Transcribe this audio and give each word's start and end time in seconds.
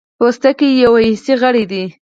پوستکی 0.17 0.69
یو 0.83 0.93
حسي 1.07 1.33
غړی 1.41 1.65
دی. 1.71 1.83